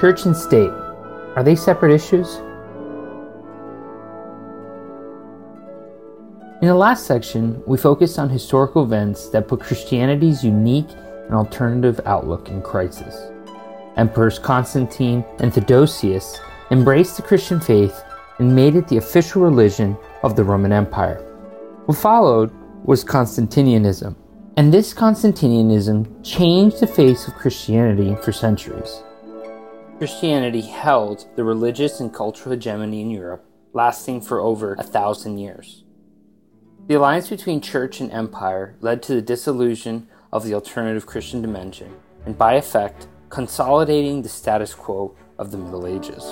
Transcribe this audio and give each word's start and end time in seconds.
Church 0.00 0.24
and 0.24 0.34
state, 0.34 0.70
are 1.36 1.42
they 1.42 1.54
separate 1.54 1.92
issues? 1.92 2.36
In 6.62 6.68
the 6.68 6.74
last 6.74 7.04
section, 7.04 7.62
we 7.66 7.76
focused 7.76 8.18
on 8.18 8.30
historical 8.30 8.82
events 8.82 9.28
that 9.28 9.46
put 9.46 9.60
Christianity's 9.60 10.42
unique 10.42 10.88
and 11.26 11.34
alternative 11.34 12.00
outlook 12.06 12.48
in 12.48 12.62
crisis. 12.62 13.30
Emperors 13.98 14.38
Constantine 14.38 15.22
and 15.38 15.52
Theodosius 15.52 16.40
embraced 16.70 17.18
the 17.18 17.22
Christian 17.22 17.60
faith 17.60 18.02
and 18.38 18.56
made 18.56 18.76
it 18.76 18.88
the 18.88 18.96
official 18.96 19.42
religion 19.42 19.98
of 20.22 20.34
the 20.34 20.44
Roman 20.44 20.72
Empire. 20.72 21.20
What 21.84 21.98
followed 21.98 22.50
was 22.84 23.04
Constantinianism, 23.04 24.16
and 24.56 24.72
this 24.72 24.94
Constantinianism 24.94 26.24
changed 26.24 26.80
the 26.80 26.86
face 26.86 27.28
of 27.28 27.34
Christianity 27.34 28.16
for 28.22 28.32
centuries. 28.32 29.02
Christianity 30.00 30.62
held 30.62 31.26
the 31.36 31.44
religious 31.44 32.00
and 32.00 32.10
cultural 32.10 32.54
hegemony 32.54 33.02
in 33.02 33.10
Europe, 33.10 33.44
lasting 33.74 34.22
for 34.22 34.40
over 34.40 34.74
a 34.78 34.82
thousand 34.82 35.36
years. 35.36 35.84
The 36.86 36.94
alliance 36.94 37.28
between 37.28 37.60
church 37.60 38.00
and 38.00 38.10
empire 38.10 38.76
led 38.80 39.02
to 39.02 39.14
the 39.14 39.20
dissolution 39.20 40.08
of 40.32 40.42
the 40.42 40.54
alternative 40.54 41.04
Christian 41.04 41.42
dimension, 41.42 41.94
and 42.24 42.38
by 42.38 42.54
effect, 42.54 43.08
consolidating 43.28 44.22
the 44.22 44.30
status 44.30 44.72
quo 44.72 45.14
of 45.36 45.50
the 45.50 45.58
Middle 45.58 45.86
Ages. 45.86 46.24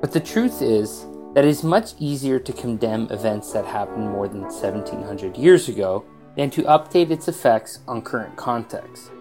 But 0.00 0.10
the 0.10 0.18
truth 0.18 0.60
is 0.60 1.06
that 1.34 1.44
it 1.44 1.48
is 1.48 1.62
much 1.62 1.92
easier 2.00 2.40
to 2.40 2.52
condemn 2.52 3.06
events 3.12 3.52
that 3.52 3.64
happened 3.64 4.10
more 4.10 4.26
than 4.26 4.40
1700 4.40 5.36
years 5.36 5.68
ago 5.68 6.04
than 6.34 6.50
to 6.50 6.64
update 6.64 7.12
its 7.12 7.28
effects 7.28 7.78
on 7.86 8.02
current 8.02 8.34
context. 8.34 9.12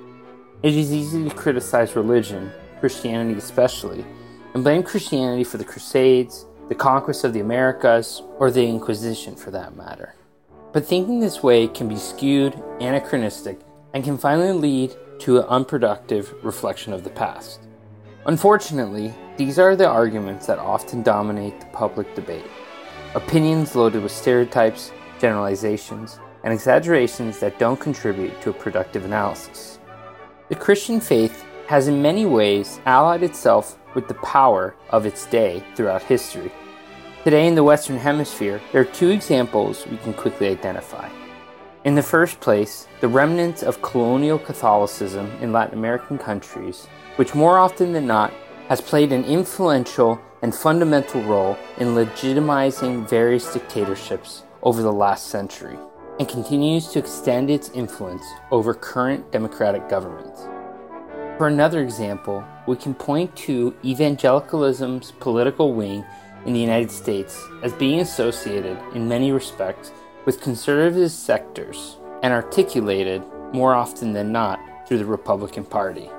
It 0.63 0.73
is 0.73 0.91
easy 0.91 1.29
to 1.29 1.35
criticize 1.35 1.95
religion, 1.95 2.51
Christianity 2.79 3.37
especially, 3.37 4.05
and 4.53 4.63
blame 4.63 4.83
Christianity 4.83 5.43
for 5.43 5.57
the 5.57 5.65
Crusades, 5.65 6.45
the 6.69 6.75
conquest 6.75 7.23
of 7.23 7.33
the 7.33 7.39
Americas, 7.39 8.21
or 8.39 8.51
the 8.51 8.65
Inquisition 8.65 9.35
for 9.35 9.51
that 9.51 9.75
matter. 9.75 10.15
But 10.73 10.85
thinking 10.85 11.19
this 11.19 11.41
way 11.43 11.67
can 11.67 11.87
be 11.87 11.95
skewed, 11.95 12.61
anachronistic, 12.79 13.59
and 13.93 14.03
can 14.03 14.17
finally 14.17 14.51
lead 14.51 14.95
to 15.19 15.39
an 15.39 15.45
unproductive 15.45 16.33
reflection 16.43 16.91
of 16.91 17.03
the 17.03 17.09
past. 17.09 17.61
Unfortunately, 18.25 19.13
these 19.37 19.59
are 19.59 19.75
the 19.75 19.87
arguments 19.87 20.47
that 20.47 20.59
often 20.59 21.03
dominate 21.03 21.59
the 21.59 21.65
public 21.67 22.13
debate. 22.15 22.45
Opinions 23.13 23.75
loaded 23.75 24.03
with 24.03 24.11
stereotypes, 24.11 24.91
generalizations, 25.19 26.19
and 26.43 26.51
exaggerations 26.51 27.39
that 27.39 27.57
don't 27.59 27.79
contribute 27.79 28.41
to 28.41 28.49
a 28.49 28.53
productive 28.53 29.05
analysis. 29.05 29.79
The 30.49 30.55
Christian 30.55 30.99
faith 30.99 31.45
has 31.67 31.87
in 31.87 32.01
many 32.01 32.25
ways 32.25 32.79
allied 32.85 33.23
itself 33.23 33.77
with 33.95 34.07
the 34.07 34.13
power 34.15 34.75
of 34.89 35.05
its 35.05 35.25
day 35.25 35.63
throughout 35.75 36.03
history. 36.03 36.51
Today 37.23 37.47
in 37.47 37.55
the 37.55 37.63
Western 37.63 37.97
Hemisphere, 37.97 38.61
there 38.71 38.81
are 38.81 38.85
two 38.85 39.09
examples 39.09 39.87
we 39.87 39.97
can 39.97 40.13
quickly 40.13 40.47
identify. 40.47 41.09
In 41.83 41.95
the 41.95 42.03
first 42.03 42.39
place, 42.39 42.87
the 42.99 43.07
remnants 43.07 43.63
of 43.63 43.81
colonial 43.81 44.37
Catholicism 44.37 45.31
in 45.41 45.51
Latin 45.51 45.77
American 45.77 46.17
countries, 46.17 46.87
which 47.15 47.35
more 47.35 47.57
often 47.57 47.93
than 47.93 48.05
not 48.05 48.31
has 48.67 48.81
played 48.81 49.11
an 49.11 49.23
influential 49.25 50.19
and 50.41 50.53
fundamental 50.53 51.21
role 51.23 51.57
in 51.77 51.89
legitimizing 51.89 53.07
various 53.07 53.51
dictatorships 53.53 54.43
over 54.61 54.81
the 54.81 54.91
last 54.91 55.27
century, 55.27 55.77
and 56.19 56.27
continues 56.27 56.87
to 56.89 56.99
extend 56.99 57.49
its 57.49 57.69
influence 57.69 58.25
over 58.51 58.73
current 58.73 59.31
democratic 59.31 59.87
governments. 59.89 60.47
For 61.37 61.49
another 61.49 61.81
example, 61.81 62.45
we 62.65 62.77
can 62.77 62.93
point 62.93 63.35
to 63.37 63.75
evangelicalism's 63.83 65.11
political 65.19 65.73
wing 65.73 66.05
in 66.45 66.53
the 66.53 66.61
United 66.61 66.89
States 66.89 67.43
as 67.61 67.73
being 67.73 67.99
associated, 67.99 68.77
in 68.93 69.09
many 69.09 69.33
respects, 69.33 69.91
with 70.25 70.39
conservative 70.39 71.11
sectors 71.11 71.97
and 72.23 72.31
articulated 72.31 73.21
more 73.51 73.75
often 73.75 74.13
than 74.13 74.31
not 74.31 74.61
through 74.87 74.99
the 74.99 75.05
Republican 75.05 75.65
Party. 75.65 76.09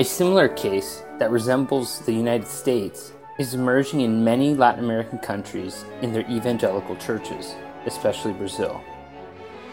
A 0.00 0.04
similar 0.04 0.48
case 0.48 1.04
that 1.20 1.30
resembles 1.30 2.00
the 2.00 2.12
United 2.12 2.48
States 2.48 3.12
is 3.38 3.54
emerging 3.54 4.00
in 4.00 4.24
many 4.24 4.52
Latin 4.54 4.82
American 4.82 5.20
countries 5.20 5.84
in 6.02 6.12
their 6.12 6.28
evangelical 6.28 6.96
churches, 6.96 7.54
especially 7.86 8.32
Brazil. 8.32 8.82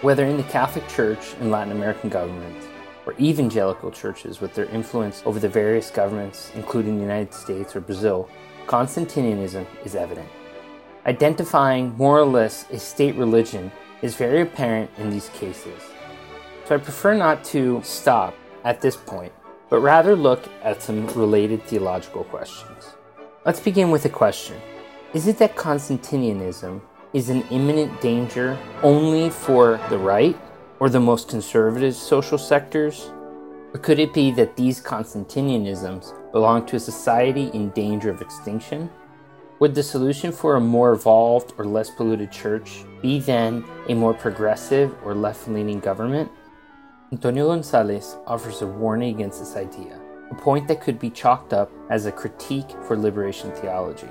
Whether 0.01 0.25
in 0.25 0.37
the 0.37 0.43
Catholic 0.43 0.87
Church 0.87 1.33
and 1.39 1.49
Latin 1.49 1.71
American 1.71 2.11
government, 2.11 2.70
or 3.11 3.15
evangelical 3.19 3.91
churches 3.91 4.39
with 4.39 4.53
their 4.53 4.65
influence 4.65 5.21
over 5.25 5.39
the 5.39 5.49
various 5.49 5.91
governments, 5.91 6.51
including 6.55 6.95
the 6.95 7.01
United 7.01 7.33
States 7.33 7.75
or 7.75 7.81
Brazil, 7.81 8.29
Constantinianism 8.67 9.65
is 9.83 9.95
evident. 9.95 10.29
Identifying 11.05 11.95
more 11.97 12.19
or 12.19 12.25
less 12.25 12.69
a 12.69 12.79
state 12.79 13.15
religion 13.15 13.71
is 14.01 14.15
very 14.15 14.41
apparent 14.41 14.89
in 14.97 15.09
these 15.09 15.29
cases. 15.29 15.81
So 16.65 16.75
I 16.75 16.77
prefer 16.77 17.15
not 17.15 17.43
to 17.45 17.81
stop 17.83 18.35
at 18.63 18.81
this 18.81 18.95
point, 18.95 19.33
but 19.69 19.79
rather 19.79 20.15
look 20.15 20.47
at 20.63 20.81
some 20.81 21.05
related 21.07 21.63
theological 21.63 22.23
questions. 22.25 22.91
Let's 23.45 23.59
begin 23.59 23.91
with 23.91 24.05
a 24.05 24.09
question 24.09 24.57
Is 25.13 25.27
it 25.27 25.37
that 25.39 25.55
Constantinianism 25.55 26.81
is 27.13 27.29
an 27.29 27.41
imminent 27.49 27.99
danger 27.99 28.57
only 28.83 29.29
for 29.29 29.81
the 29.89 29.97
right 29.97 30.37
or 30.81 30.89
the 30.89 30.99
most 30.99 31.29
conservative 31.29 31.95
social 31.95 32.39
sectors? 32.39 33.11
Or 33.71 33.79
could 33.79 33.99
it 33.99 34.15
be 34.15 34.31
that 34.31 34.57
these 34.57 34.81
Constantinianisms 34.81 36.31
belong 36.31 36.65
to 36.65 36.75
a 36.75 36.79
society 36.79 37.51
in 37.53 37.69
danger 37.69 38.09
of 38.09 38.19
extinction? 38.19 38.89
Would 39.59 39.75
the 39.75 39.83
solution 39.83 40.31
for 40.31 40.55
a 40.55 40.59
more 40.59 40.93
evolved 40.93 41.53
or 41.59 41.65
less 41.65 41.91
polluted 41.91 42.31
church 42.31 42.83
be 42.99 43.19
then 43.19 43.63
a 43.89 43.93
more 43.93 44.15
progressive 44.15 44.91
or 45.05 45.13
left 45.13 45.47
leaning 45.47 45.79
government? 45.79 46.31
Antonio 47.11 47.49
Gonzalez 47.49 48.17
offers 48.25 48.63
a 48.63 48.67
warning 48.67 49.13
against 49.13 49.39
this 49.39 49.55
idea, 49.55 50.01
a 50.31 50.35
point 50.35 50.67
that 50.67 50.81
could 50.81 50.97
be 50.97 51.11
chalked 51.11 51.53
up 51.53 51.69
as 51.91 52.07
a 52.07 52.11
critique 52.11 52.71
for 52.87 52.97
liberation 52.97 53.51
theology. 53.51 54.09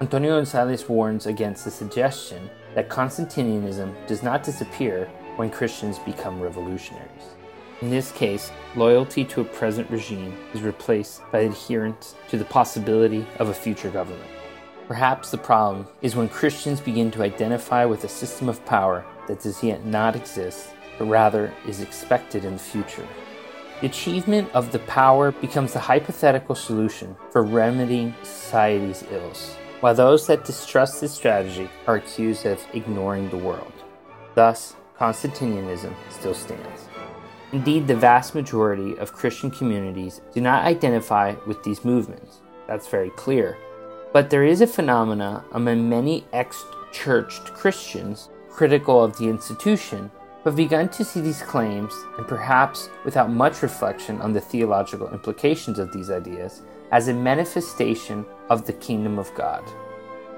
Antonio 0.00 0.34
Gonzalez 0.34 0.88
warns 0.88 1.26
against 1.26 1.64
the 1.64 1.70
suggestion 1.70 2.50
that 2.74 2.88
Constantinianism 2.88 3.94
does 4.08 4.24
not 4.24 4.42
disappear 4.42 5.08
when 5.36 5.50
Christians 5.50 5.98
become 5.98 6.40
revolutionaries. 6.40 7.36
In 7.82 7.90
this 7.90 8.10
case, 8.12 8.50
loyalty 8.74 9.24
to 9.26 9.42
a 9.42 9.44
present 9.44 9.90
regime 9.90 10.34
is 10.54 10.62
replaced 10.62 11.20
by 11.30 11.40
adherence 11.40 12.14
to 12.28 12.38
the 12.38 12.44
possibility 12.46 13.26
of 13.38 13.50
a 13.50 13.54
future 13.54 13.90
government. 13.90 14.30
Perhaps 14.88 15.30
the 15.30 15.38
problem 15.38 15.86
is 16.00 16.16
when 16.16 16.28
Christians 16.28 16.80
begin 16.80 17.10
to 17.10 17.22
identify 17.22 17.84
with 17.84 18.04
a 18.04 18.08
system 18.08 18.48
of 18.48 18.64
power 18.64 19.04
that 19.26 19.40
does 19.40 19.62
yet 19.62 19.84
not 19.84 20.16
exist, 20.16 20.68
but 20.96 21.06
rather 21.06 21.52
is 21.66 21.80
expected 21.80 22.44
in 22.44 22.54
the 22.54 22.58
future. 22.58 23.06
The 23.82 23.88
achievement 23.88 24.48
of 24.54 24.72
the 24.72 24.78
power 24.78 25.32
becomes 25.32 25.74
the 25.74 25.80
hypothetical 25.80 26.54
solution 26.54 27.14
for 27.30 27.42
remedying 27.42 28.14
society's 28.22 29.04
ills, 29.10 29.54
while 29.80 29.94
those 29.94 30.26
that 30.28 30.46
distrust 30.46 31.02
this 31.02 31.12
strategy 31.12 31.68
are 31.86 31.96
accused 31.96 32.46
of 32.46 32.64
ignoring 32.72 33.28
the 33.28 33.36
world. 33.36 33.72
Thus, 34.34 34.76
Constantinianism 34.98 35.94
still 36.10 36.34
stands. 36.34 36.88
Indeed, 37.52 37.86
the 37.86 37.96
vast 37.96 38.34
majority 38.34 38.96
of 38.98 39.12
Christian 39.12 39.50
communities 39.50 40.20
do 40.32 40.40
not 40.40 40.64
identify 40.64 41.34
with 41.46 41.62
these 41.62 41.84
movements. 41.84 42.40
That's 42.66 42.88
very 42.88 43.10
clear. 43.10 43.56
But 44.12 44.30
there 44.30 44.44
is 44.44 44.60
a 44.62 44.66
phenomena 44.66 45.44
among 45.52 45.88
many 45.88 46.24
ex 46.32 46.64
churched 46.92 47.52
Christians 47.52 48.30
critical 48.48 49.04
of 49.04 49.16
the 49.18 49.28
institution 49.28 50.10
who 50.42 50.50
have 50.50 50.56
begun 50.56 50.88
to 50.88 51.04
see 51.04 51.20
these 51.20 51.42
claims, 51.42 51.92
and 52.16 52.26
perhaps 52.26 52.88
without 53.04 53.30
much 53.30 53.62
reflection 53.62 54.20
on 54.22 54.32
the 54.32 54.40
theological 54.40 55.12
implications 55.12 55.78
of 55.78 55.92
these 55.92 56.10
ideas, 56.10 56.62
as 56.90 57.08
a 57.08 57.12
manifestation 57.12 58.24
of 58.48 58.64
the 58.64 58.72
kingdom 58.72 59.18
of 59.18 59.34
God. 59.34 59.62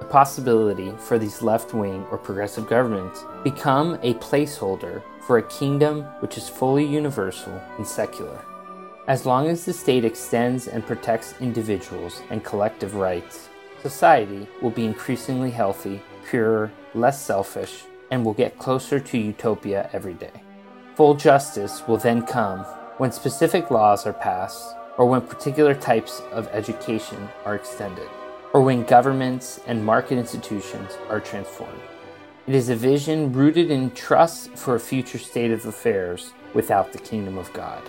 The 0.01 0.07
possibility 0.07 0.93
for 0.99 1.19
these 1.19 1.43
left 1.43 1.75
wing 1.75 2.07
or 2.11 2.19
progressive 2.19 2.69
governments 2.69 3.25
become 3.45 3.99
a 4.03 4.15
placeholder 4.15 5.03
for 5.27 5.39
a 5.39 5.49
kingdom 5.49 6.03
which 6.21 6.37
is 6.37 6.49
fully 6.49 6.85
universal 6.85 7.61
and 7.77 7.87
secular. 7.87 8.45
As 9.07 9.27
long 9.27 9.49
as 9.49 9.65
the 9.65 9.73
state 9.73 10.05
extends 10.05 10.69
and 10.69 10.87
protects 10.87 11.35
individuals 11.41 12.23
and 12.31 12.45
collective 12.45 12.95
rights, 12.95 13.49
Society 13.83 14.49
will 14.61 14.71
be 14.71 14.85
increasingly 14.85 15.53
healthy, 15.53 16.03
purer, 16.29 16.73
less 16.95 17.25
selfish, 17.25 17.85
and 18.11 18.25
will 18.25 18.35
get 18.35 18.59
closer 18.59 18.99
to 18.99 19.19
utopia 19.19 19.89
every 19.93 20.15
day. 20.15 20.33
Full 20.97 21.15
justice 21.15 21.87
will 21.87 21.97
then 21.97 22.27
come 22.27 22.61
when 22.97 23.13
specific 23.13 23.71
laws 23.71 24.05
are 24.05 24.13
passed, 24.13 24.75
or 24.97 25.07
when 25.07 25.21
particular 25.21 25.75
types 25.75 26.21
of 26.33 26.49
education 26.49 27.29
are 27.45 27.55
extended, 27.55 28.09
or 28.59 28.63
when 28.63 28.83
governments 28.83 29.61
and 29.69 29.87
market 29.87 30.19
institutions 30.19 30.99
are 31.09 31.21
transformed. 31.21 31.81
It 32.49 32.57
is 32.57 32.71
a 32.71 32.75
vision 32.75 33.33
rooted 33.33 33.71
in 33.71 33.93
trust 33.93 34.51
for 34.57 34.75
a 34.75 34.81
future 34.81 35.19
state 35.19 35.53
of 35.53 35.65
affairs 35.65 36.33
without 36.55 36.93
the 36.93 36.99
kingdom 36.99 37.39
of 37.39 37.53
God. 37.53 37.89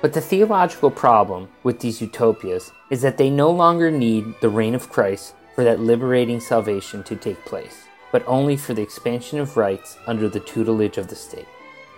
But 0.00 0.12
the 0.12 0.20
theological 0.20 0.92
problem 0.92 1.48
with 1.64 1.80
these 1.80 2.00
utopias 2.00 2.70
is 2.88 3.02
that 3.02 3.18
they 3.18 3.30
no 3.30 3.50
longer 3.50 3.90
need 3.90 4.36
the 4.40 4.48
reign 4.48 4.76
of 4.76 4.90
Christ 4.90 5.34
for 5.56 5.64
that 5.64 5.80
liberating 5.80 6.38
salvation 6.38 7.02
to 7.02 7.16
take 7.16 7.44
place, 7.44 7.82
but 8.12 8.22
only 8.28 8.56
for 8.56 8.74
the 8.74 8.82
expansion 8.82 9.40
of 9.40 9.56
rights 9.56 9.98
under 10.06 10.28
the 10.28 10.38
tutelage 10.38 10.98
of 10.98 11.08
the 11.08 11.16
state. 11.16 11.48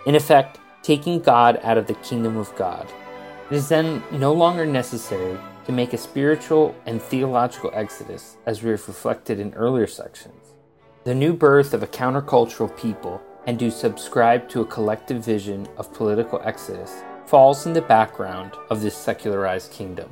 In 0.07 0.15
effect, 0.15 0.57
taking 0.81 1.19
God 1.19 1.59
out 1.61 1.77
of 1.77 1.85
the 1.85 1.93
kingdom 1.93 2.37
of 2.37 2.55
God. 2.55 2.91
It 3.51 3.55
is 3.55 3.69
then 3.69 4.01
no 4.11 4.33
longer 4.33 4.65
necessary 4.65 5.37
to 5.67 5.73
make 5.73 5.91
a 5.91 5.97
spiritual 5.97 6.73
and 6.85 7.01
theological 7.01 7.69
exodus 7.73 8.37
as 8.45 8.63
we 8.63 8.69
have 8.71 8.87
reflected 8.87 9.37
in 9.37 9.53
earlier 9.53 9.85
sections. 9.85 10.53
The 11.03 11.13
new 11.13 11.33
birth 11.33 11.73
of 11.73 11.83
a 11.83 11.87
countercultural 11.87 12.75
people 12.77 13.21
and 13.45 13.59
to 13.59 13.69
subscribe 13.69 14.47
to 14.49 14.61
a 14.61 14.65
collective 14.65 15.25
vision 15.25 15.67
of 15.75 15.93
political 15.93 16.41
exodus 16.45 17.03
falls 17.25 17.65
in 17.65 17.73
the 17.73 17.81
background 17.81 18.53
of 18.69 18.81
this 18.81 18.95
secularized 18.95 19.73
kingdom. 19.73 20.09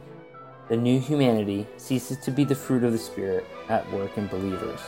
The 0.67 0.75
new 0.75 0.99
humanity 0.99 1.65
ceases 1.77 2.17
to 2.25 2.31
be 2.31 2.43
the 2.43 2.53
fruit 2.53 2.83
of 2.83 2.91
the 2.91 2.97
Spirit 2.97 3.45
at 3.69 3.89
work 3.93 4.17
in 4.17 4.27
believers. 4.27 4.81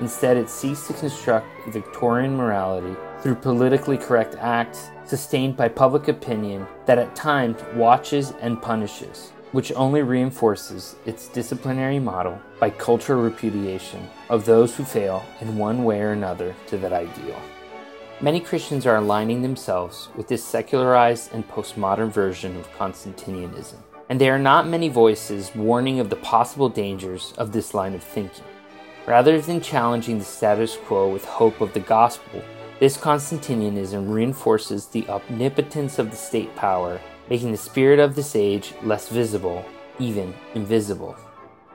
Instead, 0.00 0.38
it 0.38 0.48
seeks 0.48 0.86
to 0.86 0.94
construct 0.94 1.46
Victorian 1.68 2.34
morality 2.34 2.96
through 3.20 3.34
politically 3.34 3.98
correct 3.98 4.36
acts 4.40 4.88
sustained 5.04 5.54
by 5.54 5.68
public 5.68 6.08
opinion 6.08 6.66
that 6.86 6.98
at 6.98 7.14
times 7.14 7.62
watches 7.74 8.32
and 8.40 8.62
punishes, 8.62 9.33
which 9.54 9.72
only 9.76 10.02
reinforces 10.02 10.96
its 11.06 11.28
disciplinary 11.28 12.00
model 12.00 12.36
by 12.58 12.68
cultural 12.68 13.22
repudiation 13.22 14.04
of 14.28 14.44
those 14.44 14.74
who 14.74 14.82
fail 14.82 15.24
in 15.40 15.56
one 15.56 15.84
way 15.84 16.00
or 16.00 16.10
another 16.10 16.52
to 16.66 16.76
that 16.76 16.92
ideal. 16.92 17.40
Many 18.20 18.40
Christians 18.40 18.84
are 18.84 18.96
aligning 18.96 19.42
themselves 19.42 20.08
with 20.16 20.26
this 20.26 20.42
secularized 20.42 21.32
and 21.32 21.48
postmodern 21.48 22.10
version 22.10 22.56
of 22.56 22.68
Constantinianism, 22.72 23.76
and 24.08 24.20
there 24.20 24.34
are 24.34 24.40
not 24.40 24.66
many 24.66 24.88
voices 24.88 25.54
warning 25.54 26.00
of 26.00 26.10
the 26.10 26.16
possible 26.16 26.68
dangers 26.68 27.32
of 27.38 27.52
this 27.52 27.74
line 27.74 27.94
of 27.94 28.02
thinking. 28.02 28.44
Rather 29.06 29.40
than 29.40 29.60
challenging 29.60 30.18
the 30.18 30.24
status 30.24 30.76
quo 30.84 31.08
with 31.08 31.24
hope 31.24 31.60
of 31.60 31.72
the 31.74 31.80
gospel, 31.80 32.42
this 32.80 32.96
Constantinianism 32.96 34.12
reinforces 34.12 34.86
the 34.86 35.08
omnipotence 35.08 36.00
of 36.00 36.10
the 36.10 36.16
state 36.16 36.56
power, 36.56 37.00
making 37.28 37.52
the 37.52 37.56
spirit 37.56 37.98
of 37.98 38.14
this 38.14 38.36
age 38.36 38.74
less 38.82 39.08
visible, 39.08 39.64
even 39.98 40.34
invisible. 40.54 41.16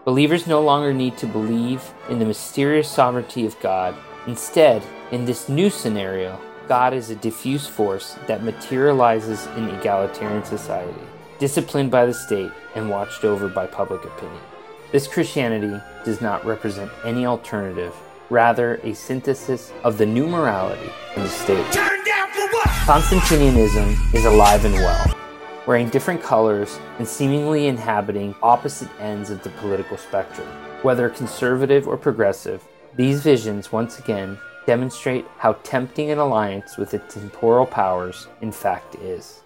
Believers 0.06 0.48
no 0.48 0.62
longer 0.62 0.94
need 0.94 1.18
to 1.18 1.28
believe 1.28 1.84
in 2.10 2.20
the 2.20 2.26
mysterious 2.26 2.90
sovereignty 2.90 3.46
of 3.46 3.60
God. 3.60 3.96
Instead, 4.28 4.84
in 5.12 5.26
this 5.26 5.50
new 5.50 5.70
scenario, 5.70 6.40
God 6.68 6.94
is 6.94 7.10
a 7.10 7.16
diffuse 7.16 7.68
force 7.68 8.16
that 8.28 8.44
materializes 8.44 9.48
in 9.58 9.70
egalitarian 9.70 10.46
society, 10.46 11.02
disciplined 11.40 11.92
by 11.92 12.06
the 12.06 12.14
state 12.14 12.52
and 12.76 12.90
watched 12.90 13.24
over 13.24 13.48
by 13.48 13.66
public 13.66 14.06
opinion. 14.06 14.42
This 14.92 15.08
Christianity 15.08 15.80
does 16.06 16.22
not 16.22 16.46
represent 16.46 16.92
any 17.04 17.26
alternative, 17.26 17.94
rather, 18.30 18.76
a 18.84 18.94
synthesis 18.94 19.72
of 19.84 19.98
the 19.98 20.06
new 20.06 20.28
morality 20.28 20.90
in 21.16 21.24
the 21.24 21.30
state. 21.30 21.66
Constantinianism 22.86 23.96
is 24.16 24.26
alive 24.26 24.66
and 24.66 24.74
well, 24.74 25.19
wearing 25.70 25.88
different 25.90 26.24
colors 26.24 26.80
and 26.98 27.08
seemingly 27.08 27.68
inhabiting 27.68 28.34
opposite 28.42 28.90
ends 29.00 29.30
of 29.30 29.44
the 29.44 29.52
political 29.52 29.96
spectrum. 29.98 30.48
Whether 30.82 31.08
conservative 31.10 31.88
or 31.88 31.96
progressive, 31.96 32.64
these 32.96 33.22
visions 33.22 33.72
once 33.72 34.00
again 34.00 34.40
demonstrate 34.66 35.28
how 35.38 35.54
tempting 35.62 36.10
an 36.10 36.18
alliance 36.18 36.76
with 36.76 36.96
its 36.96 37.14
temporal 37.14 37.68
powers 37.68 38.28
in 38.42 38.52
fact 38.52 38.96
is. 38.96 39.44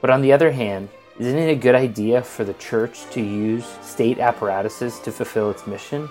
But 0.00 0.10
on 0.10 0.20
the 0.20 0.32
other 0.32 0.50
hand, 0.50 0.88
isn't 1.20 1.38
it 1.38 1.52
a 1.52 1.54
good 1.54 1.76
idea 1.76 2.22
for 2.22 2.42
the 2.42 2.54
church 2.54 3.08
to 3.12 3.20
use 3.20 3.64
state 3.82 4.18
apparatuses 4.18 4.98
to 4.98 5.12
fulfill 5.12 5.52
its 5.52 5.68
mission? 5.68 6.08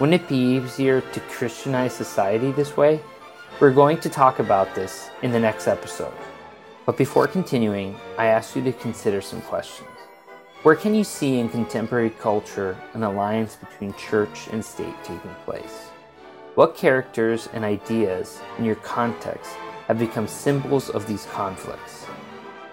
Wouldn't 0.00 0.20
it 0.20 0.28
be 0.28 0.56
easier 0.56 1.02
to 1.02 1.20
Christianize 1.20 1.92
society 1.92 2.50
this 2.50 2.76
way? 2.76 2.98
We're 3.60 3.70
going 3.70 4.00
to 4.00 4.08
talk 4.08 4.40
about 4.40 4.74
this 4.74 5.08
in 5.22 5.30
the 5.30 5.38
next 5.38 5.68
episode. 5.68 6.12
But 6.88 6.96
before 6.96 7.26
continuing, 7.26 7.94
I 8.16 8.28
ask 8.28 8.56
you 8.56 8.64
to 8.64 8.72
consider 8.72 9.20
some 9.20 9.42
questions. 9.42 9.90
Where 10.62 10.74
can 10.74 10.94
you 10.94 11.04
see 11.04 11.38
in 11.38 11.50
contemporary 11.50 12.08
culture 12.08 12.78
an 12.94 13.02
alliance 13.02 13.56
between 13.56 13.92
church 13.92 14.48
and 14.52 14.64
state 14.64 14.94
taking 15.04 15.34
place? 15.44 15.90
What 16.54 16.74
characters 16.74 17.50
and 17.52 17.62
ideas 17.62 18.40
in 18.56 18.64
your 18.64 18.76
context 18.76 19.52
have 19.86 19.98
become 19.98 20.26
symbols 20.26 20.88
of 20.88 21.06
these 21.06 21.26
conflicts? 21.26 22.04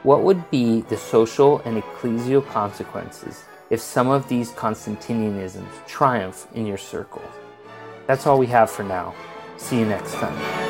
What 0.04 0.24
would 0.24 0.50
be 0.50 0.84
the 0.84 0.96
social 0.96 1.60
and 1.66 1.84
ecclesial 1.84 2.48
consequences 2.48 3.44
if 3.70 3.82
some 3.82 4.08
of 4.08 4.30
these 4.30 4.54
Constantinianisms 4.54 5.86
triumph 5.88 6.48
in 6.54 6.66
your 6.66 6.78
circle? 6.78 7.22
That's 8.08 8.26
all 8.26 8.40
we 8.40 8.48
have 8.48 8.72
for 8.72 8.84
now. 8.84 9.14
See 9.58 9.78
you 9.78 9.86
next 9.86 10.14
time. 10.14 10.65